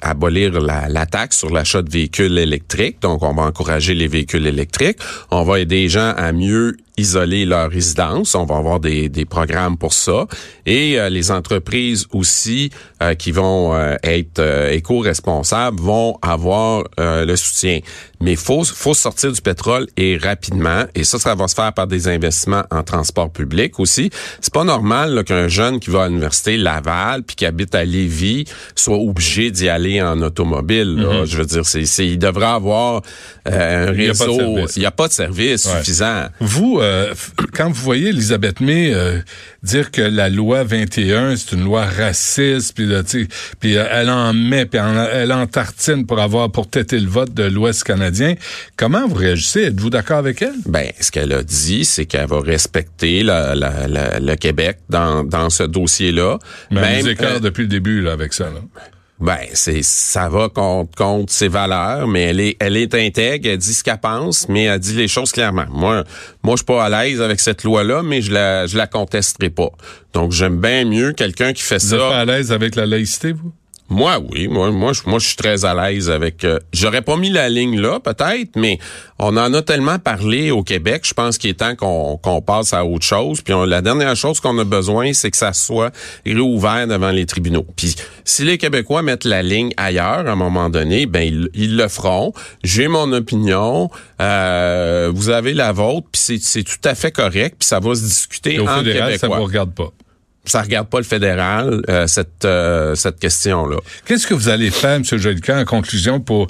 abolir 0.00 0.60
la, 0.60 0.88
la, 0.88 1.06
taxe 1.06 1.38
sur 1.38 1.50
l'achat 1.50 1.82
de 1.82 1.90
véhicules 1.90 2.36
électriques. 2.36 3.00
Donc, 3.00 3.22
on 3.22 3.32
va 3.32 3.42
encourager 3.42 3.94
les 3.94 4.08
véhicules 4.08 4.46
électriques. 4.46 4.98
On 5.30 5.44
va 5.44 5.60
aider 5.60 5.82
les 5.82 5.88
gens 5.88 6.12
à 6.16 6.32
mieux 6.32 6.76
isoler 6.96 7.44
leur 7.44 7.70
résidence. 7.70 8.34
On 8.34 8.44
va 8.44 8.56
avoir 8.56 8.80
des, 8.80 9.08
des 9.08 9.24
programmes 9.24 9.78
pour 9.78 9.92
ça. 9.92 10.26
Et 10.66 10.98
euh, 10.98 11.08
les 11.10 11.30
entreprises 11.30 12.06
aussi 12.10 12.70
euh, 13.02 13.14
qui 13.14 13.30
vont 13.30 13.72
être 14.02 14.40
éco-responsables 14.72 15.80
vont 15.80 16.18
avoir 16.22 16.84
le 16.98 17.36
soutien. 17.36 17.78
Mais 18.20 18.34
faut 18.34 18.64
faut 18.64 18.94
sortir 18.94 19.30
du 19.30 19.40
pétrole 19.40 19.86
et 19.96 20.16
rapidement. 20.16 20.84
Et 20.96 21.04
ça, 21.04 21.19
ça 21.20 21.34
va 21.34 21.48
se 21.48 21.54
faire 21.54 21.72
par 21.72 21.86
des 21.86 22.08
investissements 22.08 22.64
en 22.70 22.82
transport 22.82 23.30
public 23.30 23.78
aussi. 23.78 24.10
C'est 24.40 24.52
pas 24.52 24.64
normal 24.64 25.22
qu'un 25.24 25.48
jeune 25.48 25.80
qui 25.80 25.90
va 25.90 26.04
à 26.04 26.08
l'université 26.08 26.56
Laval 26.56 27.22
puis 27.22 27.36
qui 27.36 27.46
habite 27.46 27.74
à 27.74 27.84
Lévis 27.84 28.44
soit 28.74 28.98
obligé 28.98 29.50
d'y 29.50 29.68
aller 29.68 30.02
en 30.02 30.20
automobile. 30.22 30.96
Mm-hmm. 30.98 31.24
Je 31.26 31.36
veux 31.36 31.46
dire, 31.46 31.64
c'est, 31.64 32.06
il 32.06 32.18
devrait 32.18 32.46
avoir 32.46 33.02
euh, 33.48 33.88
un 33.88 33.92
réseau. 33.92 34.58
Il 34.76 34.80
n'y 34.80 34.86
a 34.86 34.90
pas 34.90 35.08
de 35.08 35.12
service, 35.12 35.68
suffisant. 35.68 36.26
Vous, 36.40 36.78
euh, 36.80 37.14
quand 37.54 37.68
vous 37.68 37.82
voyez 37.82 38.08
Elisabeth 38.08 38.60
May 38.60 38.92
euh, 38.92 39.18
dire 39.62 39.90
que 39.90 40.02
la 40.02 40.28
loi 40.28 40.64
21 40.64 41.36
c'est 41.36 41.54
une 41.54 41.64
loi 41.64 41.84
raciste, 41.84 42.74
puis 42.74 42.88
puis 43.60 43.74
elle 43.74 44.10
en 44.10 44.32
met, 44.32 44.66
puis 44.66 44.80
elle 45.12 45.32
en 45.32 45.46
tartine 45.46 46.06
pour 46.06 46.18
avoir 46.18 46.50
pour 46.50 46.68
têter 46.68 46.98
le 46.98 47.08
vote 47.08 47.32
de 47.34 47.44
l'Ouest 47.44 47.84
canadien 47.84 48.00
canadien. 48.00 48.34
Comment 48.76 49.06
vous 49.06 49.14
réagissez? 49.14 49.64
Êtes-vous 49.64 49.90
d'accord 49.90 50.18
avec 50.18 50.40
elle? 50.40 50.54
Ben, 50.66 50.90
ce 51.10 51.12
qu'elle 51.12 51.32
a 51.32 51.42
dit, 51.42 51.84
c'est 51.84 52.06
qu'elle 52.06 52.28
va 52.28 52.40
respecter 52.40 53.22
le 53.24 54.34
Québec 54.36 54.78
dans, 54.88 55.24
dans 55.24 55.50
ce 55.50 55.64
dossier-là. 55.64 56.38
Mais 56.70 56.80
Même, 56.80 57.06
elle 57.08 57.26
euh, 57.26 57.40
depuis 57.40 57.62
le 57.62 57.68
début 57.68 58.00
là, 58.00 58.12
avec 58.12 58.32
ça. 58.32 58.44
Là. 58.44 58.60
Ben, 59.18 59.40
c'est 59.52 59.82
ça 59.82 60.28
va 60.28 60.48
contre, 60.48 60.94
contre 60.96 61.32
ses 61.32 61.48
valeurs, 61.48 62.06
mais 62.06 62.22
elle 62.22 62.40
est 62.40 62.56
elle 62.60 62.76
est 62.76 62.94
intègre, 62.94 63.50
elle 63.50 63.58
dit 63.58 63.74
ce 63.74 63.82
qu'elle 63.82 63.98
pense, 63.98 64.48
mais 64.48 64.64
elle 64.64 64.78
dit 64.78 64.94
les 64.94 65.08
choses 65.08 65.32
clairement. 65.32 65.66
Moi, 65.68 66.04
moi, 66.42 66.54
je 66.54 66.58
suis 66.58 66.64
pas 66.64 66.84
à 66.84 66.88
l'aise 66.88 67.20
avec 67.20 67.40
cette 67.40 67.64
loi-là, 67.64 68.02
mais 68.02 68.22
je 68.22 68.32
la 68.32 68.66
je 68.66 68.78
la 68.78 68.86
contesterai 68.86 69.50
pas. 69.50 69.70
Donc, 70.14 70.30
j'aime 70.30 70.58
bien 70.60 70.84
mieux 70.84 71.12
quelqu'un 71.12 71.52
qui 71.52 71.62
fait 71.62 71.82
vous 71.82 71.88
ça. 71.88 71.96
Vous 71.96 72.02
êtes 72.02 72.08
pas 72.08 72.18
à 72.20 72.24
l'aise 72.24 72.52
avec 72.52 72.76
la 72.76 72.86
laïcité, 72.86 73.32
vous? 73.32 73.52
Moi, 73.90 74.20
oui. 74.30 74.46
Moi, 74.46 74.70
moi, 74.70 74.92
je, 74.92 75.02
moi, 75.06 75.18
je 75.18 75.26
suis 75.26 75.36
très 75.36 75.64
à 75.64 75.74
l'aise 75.74 76.08
avec. 76.10 76.44
Euh, 76.44 76.60
J'aurais 76.72 77.02
pas 77.02 77.16
mis 77.16 77.28
la 77.28 77.48
ligne 77.48 77.80
là, 77.80 77.98
peut-être, 77.98 78.54
mais 78.54 78.78
on 79.18 79.36
en 79.36 79.52
a 79.52 79.62
tellement 79.62 79.98
parlé 79.98 80.52
au 80.52 80.62
Québec. 80.62 81.02
Je 81.04 81.12
pense 81.12 81.38
qu'il 81.38 81.50
est 81.50 81.54
temps 81.54 81.74
qu'on 81.74 82.16
qu'on 82.16 82.40
passe 82.40 82.72
à 82.72 82.84
autre 82.84 83.04
chose. 83.04 83.42
Puis 83.42 83.52
la 83.66 83.82
dernière 83.82 84.14
chose 84.14 84.38
qu'on 84.38 84.56
a 84.58 84.64
besoin, 84.64 85.12
c'est 85.12 85.32
que 85.32 85.36
ça 85.36 85.52
soit 85.52 85.90
réouvert 86.24 86.86
devant 86.86 87.10
les 87.10 87.26
tribunaux. 87.26 87.66
Puis 87.76 87.96
si 88.24 88.44
les 88.44 88.58
Québécois 88.58 89.02
mettent 89.02 89.24
la 89.24 89.42
ligne 89.42 89.72
ailleurs 89.76 90.26
à 90.26 90.30
un 90.30 90.36
moment 90.36 90.70
donné, 90.70 91.06
ben 91.06 91.48
ils, 91.52 91.76
le 91.76 91.88
feront. 91.88 92.32
J'ai 92.62 92.86
mon 92.86 93.12
opinion. 93.12 93.90
Euh, 94.20 95.10
vous 95.12 95.30
avez 95.30 95.52
la 95.52 95.72
vôtre. 95.72 96.06
Puis 96.12 96.38
c'est 96.40 96.62
tout 96.62 96.76
à 96.84 96.94
fait 96.94 97.10
correct. 97.10 97.56
Puis 97.58 97.66
ça 97.66 97.80
va 97.80 97.94
se 97.96 98.02
discuter 98.02 98.60
en 98.60 98.84
Québécois. 98.84 99.18
Ça 99.18 99.26
vous 99.26 99.44
regarde 99.44 99.74
pas 99.74 99.90
ça 100.44 100.62
regarde 100.62 100.88
pas 100.88 100.98
le 100.98 101.04
fédéral, 101.04 101.82
euh, 101.88 102.06
cette, 102.06 102.44
euh, 102.44 102.94
cette 102.94 103.18
question-là. 103.18 103.76
Qu'est-ce 104.06 104.26
que 104.26 104.34
vous 104.34 104.48
allez 104.48 104.70
faire, 104.70 104.96
M. 104.96 105.04
Jolicoeur, 105.04 105.58
en 105.58 105.64
conclusion, 105.64 106.20
pour 106.20 106.48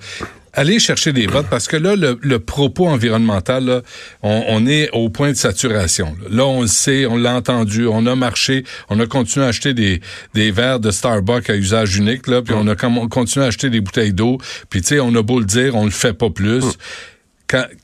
aller 0.53 0.79
chercher 0.79 1.13
des 1.13 1.27
votes? 1.27 1.47
Parce 1.51 1.67
que 1.67 1.77
là, 1.77 1.95
le, 1.97 2.39
propos 2.39 2.89
environnemental, 2.89 3.83
on, 4.23 4.67
est 4.67 4.91
au 4.93 5.09
point 5.09 5.31
de 5.31 5.37
saturation. 5.37 6.17
Là. 6.31 6.47
on 6.47 6.63
le 6.63 6.67
sait, 6.67 7.07
on 7.07 7.17
l'a 7.17 7.35
entendu, 7.35 7.87
on 7.87 8.07
a 8.07 8.15
marché, 8.15 8.65
on 8.89 8.99
a 9.01 9.07
continué 9.07 9.45
à 9.45 9.49
acheter 9.49 9.75
des, 9.75 10.01
des 10.35 10.51
verres 10.51 10.81
de 10.81 10.91
Starbucks 10.91 11.51
à 11.51 11.57
usage 11.57 11.97
unique, 11.97 12.27
là, 12.27 12.43
puis 12.43 12.55
on 12.57 12.67
a 12.69 12.77
continué 12.77 13.45
à 13.45 13.49
acheter 13.49 13.71
des 13.71 13.81
bouteilles 13.81 14.13
d'eau, 14.13 14.39
puis 14.69 14.83
tu 14.83 14.89
sais, 14.89 15.01
on 15.01 15.15
a 15.15 15.23
beau 15.23 15.41
le 15.41 15.47
dire, 15.47 15.75
on 15.75 15.85
le 15.85 15.91
fait 15.91 16.15
pas 16.15 16.31
plus. 16.31 16.65
Hum. 16.65 16.73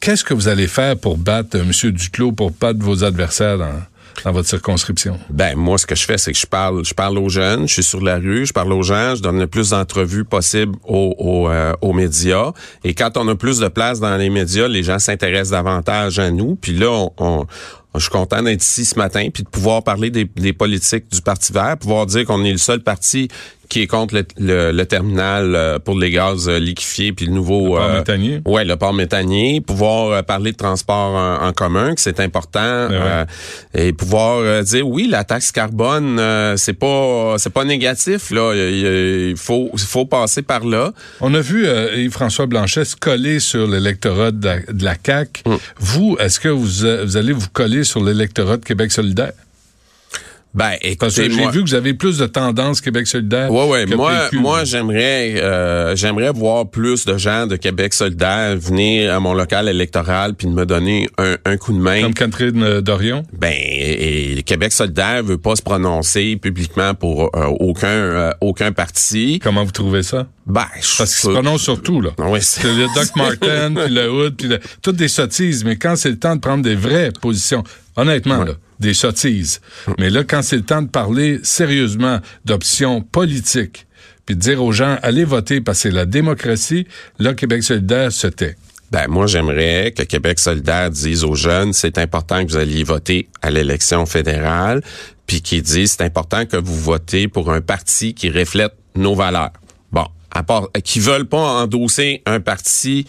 Qu'est-ce 0.00 0.22
que 0.22 0.32
vous 0.32 0.46
allez 0.46 0.68
faire 0.68 0.96
pour 0.96 1.18
battre 1.18 1.58
M. 1.58 1.72
Duclos, 1.90 2.30
pour 2.30 2.52
battre 2.52 2.78
vos 2.80 3.02
adversaires 3.02 3.58
dans 3.58 3.82
dans 4.24 4.32
votre 4.32 4.48
circonscription? 4.48 5.18
Ben 5.30 5.56
moi, 5.56 5.78
ce 5.78 5.86
que 5.86 5.94
je 5.94 6.04
fais, 6.04 6.18
c'est 6.18 6.32
que 6.32 6.38
je 6.38 6.46
parle, 6.46 6.84
je 6.84 6.94
parle 6.94 7.18
aux 7.18 7.28
jeunes, 7.28 7.68
je 7.68 7.74
suis 7.74 7.82
sur 7.82 8.00
la 8.00 8.16
rue, 8.16 8.46
je 8.46 8.52
parle 8.52 8.72
aux 8.72 8.82
gens, 8.82 9.14
je 9.14 9.22
donne 9.22 9.38
le 9.38 9.46
plus 9.46 9.70
d'entrevues 9.70 10.24
possible 10.24 10.76
aux, 10.84 11.48
euh, 11.48 11.72
aux, 11.80 11.92
médias. 11.92 12.52
Et 12.84 12.94
quand 12.94 13.16
on 13.16 13.26
a 13.28 13.34
plus 13.34 13.58
de 13.58 13.68
place 13.68 14.00
dans 14.00 14.16
les 14.16 14.30
médias, 14.30 14.68
les 14.68 14.82
gens 14.82 14.98
s'intéressent 14.98 15.50
davantage 15.50 16.18
à 16.18 16.30
nous. 16.30 16.56
Puis 16.56 16.72
là, 16.72 17.08
on, 17.18 17.46
je 17.96 18.02
suis 18.02 18.10
content 18.10 18.42
d'être 18.42 18.62
ici 18.62 18.84
ce 18.84 18.98
matin 18.98 19.28
puis 19.32 19.42
de 19.42 19.48
pouvoir 19.48 19.82
parler 19.82 20.10
des, 20.10 20.24
des 20.24 20.52
politiques 20.52 21.10
du 21.10 21.20
Parti 21.20 21.52
vert, 21.52 21.76
pouvoir 21.78 22.06
dire 22.06 22.24
qu'on 22.24 22.44
est 22.44 22.52
le 22.52 22.58
seul 22.58 22.80
parti 22.80 23.28
qui 23.68 23.82
est 23.82 23.86
contre 23.86 24.14
le, 24.38 24.72
le, 24.72 24.86
terminal 24.86 25.54
euh, 25.54 25.78
pour 25.78 25.98
les 25.98 26.10
gaz 26.10 26.48
euh, 26.48 26.58
liquéfiés 26.58 27.12
puis 27.12 27.26
le 27.26 27.32
nouveau 27.32 27.74
le 27.74 27.80
port 27.80 27.90
euh, 27.90 27.98
méthanier. 27.98 28.40
Ouais, 28.44 28.64
le 28.64 28.76
port 28.76 28.92
méthanier, 28.92 29.60
pouvoir 29.60 30.24
parler 30.24 30.52
de 30.52 30.56
transport 30.56 31.16
en, 31.42 31.52
commun 31.52 31.94
que 31.94 32.00
c'est 32.00 32.20
important 32.20 32.88
ben 32.88 33.26
et 33.74 33.92
pouvoir 33.92 34.62
dire 34.62 34.86
oui, 34.86 35.08
la 35.08 35.24
taxe 35.24 35.52
carbone 35.52 36.20
c'est 36.56 36.74
pas 36.74 37.36
c'est 37.38 37.52
pas 37.52 37.64
négatif 37.64 38.30
là, 38.30 38.52
il, 38.54 39.36
faut 39.36 39.70
il 39.72 39.78
faut 39.78 40.04
passer 40.04 40.42
par 40.42 40.64
là. 40.64 40.92
On 41.20 41.32
a 41.34 41.40
vu 41.40 41.66
Yves-François 41.66 42.46
Blanchet 42.46 42.84
se 42.84 42.96
coller 42.96 43.40
sur 43.40 43.66
l'électorat 43.66 44.32
de, 44.32 44.60
la 44.80 44.94
CAQ. 45.02 45.42
Mm. 45.46 45.54
Vous, 45.78 46.16
est-ce 46.20 46.40
que 46.40 46.48
vous, 46.48 47.04
vous 47.04 47.16
allez 47.16 47.32
vous 47.32 47.48
coller 47.52 47.84
sur 47.86 48.04
l'électorat 48.04 48.56
de 48.58 48.64
Québec 48.64 48.92
solidaire 48.92 49.32
ben, 50.56 50.72
écoutez, 50.80 51.30
j'ai 51.30 51.48
vu 51.50 51.62
que 51.62 51.68
vous 51.68 51.74
avez 51.74 51.92
plus 51.92 52.16
de 52.16 52.24
tendance 52.24 52.80
Québec 52.80 53.06
solidaire. 53.06 53.52
Ouais, 53.52 53.68
ouais. 53.68 53.86
Moi, 53.86 54.30
moi, 54.32 54.64
j'aimerais, 54.64 55.34
euh, 55.36 55.94
j'aimerais 55.94 56.32
voir 56.32 56.70
plus 56.70 57.04
de 57.04 57.18
gens 57.18 57.46
de 57.46 57.56
Québec 57.56 57.92
solidaire 57.92 58.56
venir 58.56 59.14
à 59.14 59.20
mon 59.20 59.34
local 59.34 59.68
électoral 59.68 60.32
puis 60.34 60.46
de 60.46 60.52
me 60.52 60.64
donner 60.64 61.10
un, 61.18 61.36
un 61.44 61.56
coup 61.58 61.74
de 61.74 61.78
main. 61.78 62.00
Comme 62.00 62.14
Catherine 62.14 62.62
euh, 62.62 62.80
Dorion? 62.80 63.24
Ben, 63.34 63.52
et, 63.52 64.42
Québec 64.46 64.72
solidaire 64.72 65.22
veut 65.22 65.36
pas 65.36 65.56
se 65.56 65.62
prononcer 65.62 66.36
publiquement 66.36 66.94
pour 66.94 67.24
euh, 67.36 67.46
aucun, 67.60 67.88
euh, 67.88 68.32
aucun 68.40 68.72
parti. 68.72 69.38
Comment 69.42 69.62
vous 69.62 69.72
trouvez 69.72 70.02
ça? 70.02 70.26
Ben, 70.46 70.64
Parce 70.72 70.96
qu'il 70.96 71.08
se 71.08 71.28
prononce 71.28 71.60
sur 71.60 71.82
tout, 71.82 72.00
là. 72.00 72.12
Oui, 72.18 72.38
c'est 72.40 72.64
le 72.64 72.86
Doc 72.94 73.10
Martin, 73.16 73.74
puis 73.74 73.92
le 73.92 74.10
Hood, 74.10 74.36
puis 74.36 74.48
toutes 74.80 74.96
des 74.96 75.08
sottises. 75.08 75.64
Mais 75.64 75.76
quand 75.76 75.96
c'est 75.96 76.08
le 76.10 76.18
temps 76.18 76.34
de 76.34 76.40
prendre 76.40 76.62
des 76.62 76.76
vraies 76.76 77.10
positions, 77.20 77.62
honnêtement, 77.96 78.44
là, 78.44 78.52
des 78.80 78.94
sottises. 78.94 79.60
Mais 79.98 80.10
là, 80.10 80.24
quand 80.24 80.42
c'est 80.42 80.56
le 80.56 80.62
temps 80.62 80.82
de 80.82 80.88
parler 80.88 81.40
sérieusement 81.42 82.20
d'options 82.44 83.00
politiques, 83.00 83.86
puis 84.24 84.34
de 84.34 84.40
dire 84.40 84.62
aux 84.62 84.72
gens, 84.72 84.98
allez 85.02 85.24
voter 85.24 85.60
parce 85.60 85.84
que 85.84 85.88
la 85.88 86.04
démocratie, 86.04 86.86
là, 87.18 87.32
Québec 87.32 87.62
solidaire 87.62 88.10
se 88.12 88.26
tait. 88.26 88.56
Ben, 88.90 89.08
moi, 89.08 89.26
j'aimerais 89.26 89.92
que 89.96 90.02
Québec 90.02 90.38
solidaire 90.38 90.90
dise 90.90 91.24
aux 91.24 91.34
jeunes, 91.34 91.72
c'est 91.72 91.98
important 91.98 92.44
que 92.44 92.50
vous 92.50 92.56
alliez 92.56 92.84
voter 92.84 93.28
à 93.42 93.50
l'élection 93.50 94.06
fédérale, 94.06 94.82
puis 95.26 95.42
qu'ils 95.42 95.62
disent, 95.62 95.96
c'est 95.98 96.04
important 96.04 96.46
que 96.46 96.56
vous 96.56 96.78
votez 96.78 97.26
pour 97.28 97.52
un 97.52 97.60
parti 97.60 98.14
qui 98.14 98.30
reflète 98.30 98.72
nos 98.94 99.14
valeurs. 99.14 99.52
Bon, 99.90 100.06
à 100.30 100.42
part, 100.42 100.68
qui 100.84 101.00
veulent 101.00 101.26
pas 101.26 101.62
endosser 101.62 102.22
un 102.26 102.40
parti 102.40 103.06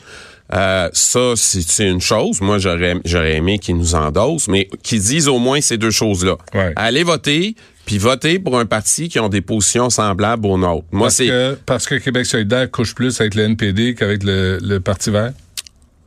euh, 0.53 0.89
ça, 0.93 1.33
c'est 1.35 1.87
une 1.89 2.01
chose. 2.01 2.41
Moi, 2.41 2.57
j'aurais 2.57 2.95
j'aurais 3.05 3.35
aimé 3.35 3.59
qu'ils 3.59 3.77
nous 3.77 3.95
endossent, 3.95 4.47
mais 4.47 4.69
qu'ils 4.83 5.01
disent 5.01 5.27
au 5.27 5.39
moins 5.39 5.61
ces 5.61 5.77
deux 5.77 5.91
choses-là. 5.91 6.37
Allez 6.75 7.03
voter, 7.03 7.55
puis 7.85 7.97
voter 7.97 8.39
pour 8.39 8.57
un 8.57 8.65
parti 8.65 9.09
qui 9.09 9.19
ont 9.19 9.29
des 9.29 9.41
positions 9.41 9.89
semblables 9.89 10.45
aux 10.45 10.57
nôtres. 10.57 10.87
Moi, 10.91 11.09
c'est 11.09 11.31
parce 11.65 11.85
que 11.85 11.95
Québec 11.95 12.25
solidaire 12.25 12.69
couche 12.71 12.95
plus 12.95 13.19
avec 13.19 13.35
le 13.35 13.43
NPD 13.43 13.95
qu'avec 13.95 14.23
le, 14.23 14.79
Parti 14.79 15.09
vert? 15.09 15.33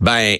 Ben, 0.00 0.38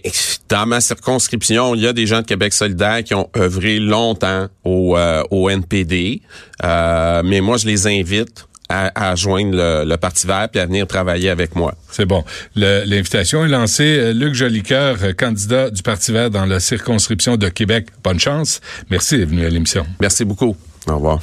dans 0.48 0.64
ma 0.64 0.80
circonscription, 0.80 1.74
il 1.74 1.82
y 1.82 1.86
a 1.86 1.92
des 1.92 2.06
gens 2.06 2.22
de 2.22 2.26
Québec 2.26 2.54
solidaire 2.54 3.04
qui 3.04 3.14
ont 3.14 3.28
œuvré 3.36 3.78
longtemps 3.78 4.48
au, 4.64 4.96
euh, 4.96 5.22
au 5.30 5.50
NPD, 5.50 6.22
euh, 6.64 7.22
mais 7.22 7.42
moi, 7.42 7.58
je 7.58 7.66
les 7.66 7.86
invite 7.86 8.46
à, 8.70 9.14
joindre 9.16 9.84
le, 9.84 9.96
Parti 9.96 10.26
vert 10.26 10.48
puis 10.50 10.60
à 10.60 10.66
venir 10.66 10.86
travailler 10.86 11.28
avec 11.28 11.56
moi. 11.56 11.74
C'est 11.90 12.06
bon. 12.06 12.24
L'invitation 12.54 13.44
est 13.44 13.48
lancée. 13.48 14.12
Luc 14.14 14.34
Jolicoeur, 14.34 14.96
candidat 15.18 15.70
du 15.70 15.82
Parti 15.82 16.12
vert 16.12 16.30
dans 16.30 16.46
la 16.46 16.60
circonscription 16.60 17.36
de 17.36 17.48
Québec. 17.48 17.88
Bonne 18.02 18.20
chance. 18.20 18.60
Merci 18.90 19.18
d'être 19.18 19.28
venu 19.28 19.44
à 19.44 19.50
l'émission. 19.50 19.86
Merci 20.00 20.24
beaucoup. 20.24 20.56
Au 20.86 20.94
revoir. 20.94 21.20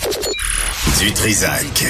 Du 1.00 1.12
Trisac. 1.14 1.86